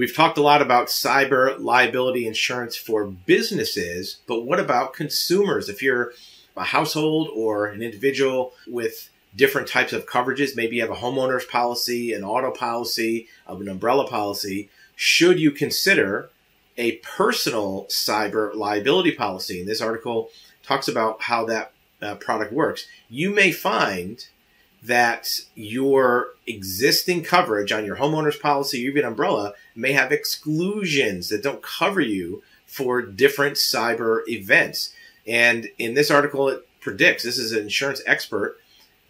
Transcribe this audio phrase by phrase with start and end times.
[0.00, 5.68] We've talked a lot about cyber liability insurance for businesses, but what about consumers?
[5.68, 6.14] If you're
[6.56, 11.44] a household or an individual with different types of coverages, maybe you have a homeowner's
[11.44, 16.30] policy, an auto policy, an umbrella policy, should you consider
[16.78, 19.60] a personal cyber liability policy?
[19.60, 20.30] And this article
[20.62, 22.86] talks about how that uh, product works.
[23.10, 24.26] You may find
[24.82, 31.42] that your existing coverage on your homeowner's policy or even umbrella may have exclusions that
[31.42, 34.92] don't cover you for different cyber events.
[35.26, 38.56] And in this article, it predicts this is an insurance expert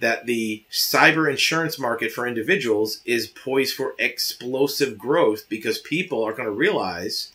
[0.00, 6.32] that the cyber insurance market for individuals is poised for explosive growth because people are
[6.32, 7.32] going to realize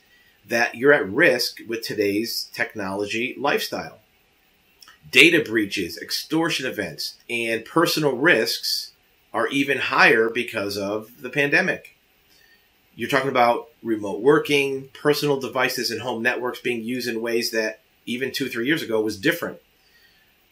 [0.47, 3.99] that you're at risk with today's technology lifestyle
[5.11, 8.91] data breaches, extortion events, and personal risks
[9.33, 11.95] are even higher because of the pandemic.
[12.95, 17.81] You're talking about remote working, personal devices, and home networks being used in ways that
[18.05, 19.59] even two, three years ago was different.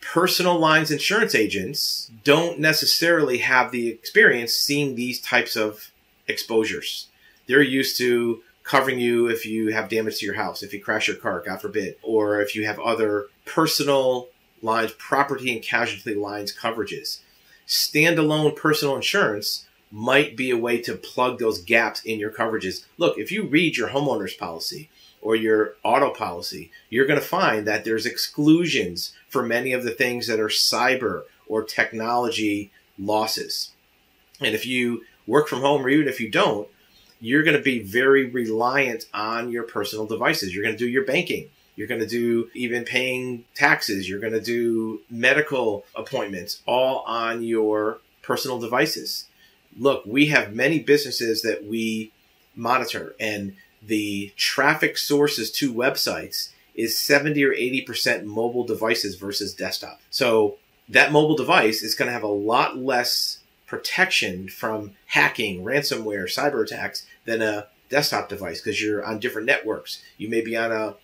[0.02, 5.91] Personal lines insurance agents don't necessarily have the experience seeing these types of
[6.28, 7.08] exposures.
[7.47, 11.08] They're used to covering you if you have damage to your house, if you crash
[11.08, 14.28] your car, God forbid, or if you have other personal
[14.64, 17.19] lines, property and casualty lines coverages.
[17.67, 22.86] Standalone personal insurance might be a way to plug those gaps in your coverages.
[22.97, 24.89] Look, if you read your homeowner's policy
[25.22, 29.91] or your auto policy, you're going to find that there's exclusions for many of the
[29.91, 33.72] things that are cyber or technology losses.
[34.39, 36.67] And if you work from home or even if you don't,
[37.19, 40.53] you're going to be very reliant on your personal devices.
[40.53, 44.07] You're going to do your banking you're going to do even paying taxes.
[44.07, 49.25] You're going to do medical appointments all on your personal devices.
[49.77, 52.11] Look, we have many businesses that we
[52.55, 59.99] monitor, and the traffic sources to websites is 70 or 80% mobile devices versus desktop.
[60.09, 60.57] So
[60.89, 66.63] that mobile device is going to have a lot less protection from hacking, ransomware, cyber
[66.63, 70.01] attacks than a desktop device because you're on different networks.
[70.17, 70.95] You may be on a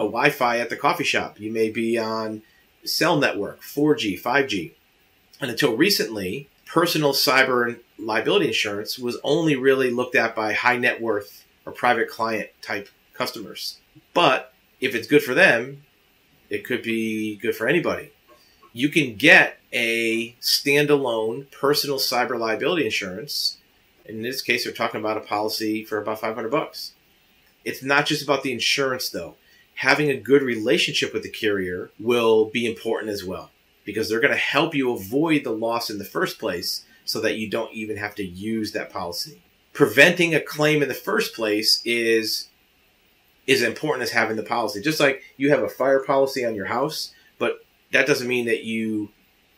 [0.00, 1.38] a Wi-Fi at the coffee shop.
[1.38, 2.42] You may be on
[2.84, 4.72] cell network, 4G, 5G.
[5.40, 11.00] And until recently, personal cyber liability insurance was only really looked at by high net
[11.00, 13.78] worth or private client type customers.
[14.14, 15.84] But if it's good for them,
[16.48, 18.12] it could be good for anybody.
[18.72, 23.58] You can get a standalone personal cyber liability insurance.
[24.04, 26.94] In this case, they're talking about a policy for about 500 bucks.
[27.64, 29.36] It's not just about the insurance though
[29.74, 33.50] having a good relationship with the carrier will be important as well
[33.84, 37.36] because they're going to help you avoid the loss in the first place so that
[37.36, 39.42] you don't even have to use that policy.
[39.72, 42.48] Preventing a claim in the first place is
[43.46, 44.80] is important as having the policy.
[44.80, 48.62] Just like you have a fire policy on your house, but that doesn't mean that
[48.62, 49.10] you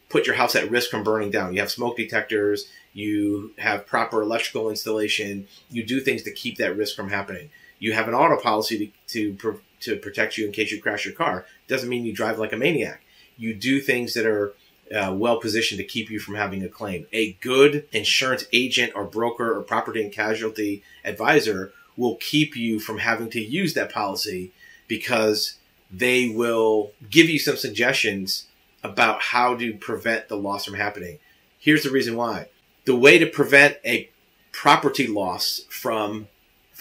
[0.08, 1.52] put your house at risk from burning down.
[1.52, 6.76] You have smoke detectors, you have proper electrical installation, you do things to keep that
[6.76, 7.50] risk from happening.
[7.78, 11.14] You have an auto policy to, to to protect you in case you crash your
[11.14, 11.46] car.
[11.68, 13.02] Doesn't mean you drive like a maniac.
[13.36, 14.54] You do things that are
[14.94, 17.06] uh, well positioned to keep you from having a claim.
[17.12, 22.98] A good insurance agent or broker or property and casualty advisor will keep you from
[22.98, 24.52] having to use that policy
[24.88, 25.56] because
[25.90, 28.46] they will give you some suggestions
[28.82, 31.18] about how to prevent the loss from happening.
[31.58, 32.48] Here's the reason why.
[32.84, 34.10] The way to prevent a
[34.50, 36.28] property loss from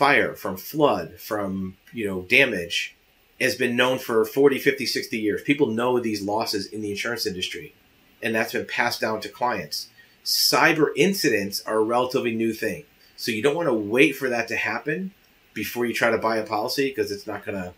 [0.01, 2.95] fire, from flood, from, you know, damage
[3.39, 5.43] has been known for 40, 50, 60 years.
[5.43, 7.75] People know these losses in the insurance industry,
[8.19, 9.89] and that's been passed down to clients.
[10.25, 12.85] Cyber incidents are a relatively new thing.
[13.15, 15.13] So you don't want to wait for that to happen
[15.53, 17.71] before you try to buy a policy because it's not going to,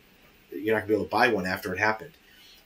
[0.57, 2.13] you're not going to be able to buy one after it happened.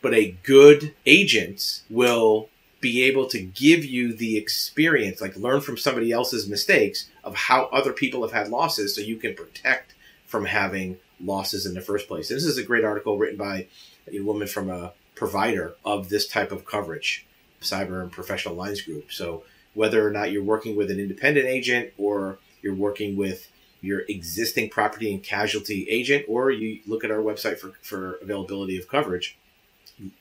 [0.03, 2.49] But a good agent will
[2.87, 7.65] be able to give you the experience, like learn from somebody else's mistakes of how
[7.65, 9.93] other people have had losses so you can protect
[10.25, 12.29] from having losses in the first place.
[12.29, 13.67] This is a great article written by
[14.11, 17.25] a woman from a provider of this type of coverage,
[17.61, 19.11] cyber and professional lines group.
[19.11, 19.43] So
[19.73, 23.49] whether or not you're working with an independent agent or you're working with
[23.81, 28.77] your existing property and casualty agent, or you look at our website for, for availability
[28.77, 29.37] of coverage,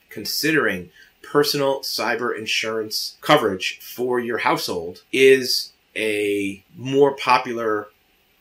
[0.09, 0.89] considering
[1.21, 7.89] personal cyber insurance coverage for your household is a more popular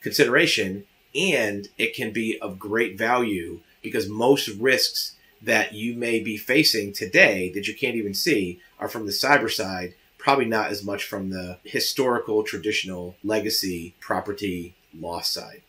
[0.00, 0.84] consideration
[1.14, 6.92] and it can be of great value because most risks that you may be facing
[6.92, 11.04] today that you can't even see are from the cyber side, probably not as much
[11.04, 15.62] from the historical, traditional legacy property loss side.